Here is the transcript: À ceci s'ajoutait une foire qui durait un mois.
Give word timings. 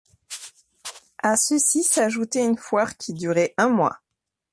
À 1.21 1.37
ceci 1.37 1.83
s'ajoutait 1.83 2.43
une 2.43 2.57
foire 2.57 2.97
qui 2.97 3.13
durait 3.13 3.53
un 3.59 3.69
mois. 3.69 3.99